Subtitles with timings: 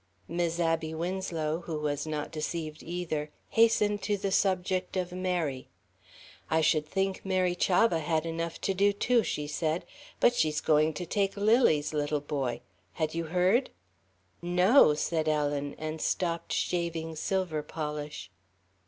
[0.27, 5.67] Mis' Abby Winslow, who was not deceived either, hastened to the subject of Mary.
[6.49, 9.85] "I should think Mary Chavah had enough to do, too," she said,
[10.19, 12.61] "but she's going to take Lily's little boy.
[12.93, 13.69] Had you heard?"
[14.41, 18.31] "No," Ellen said, and stopped shaving silver polish.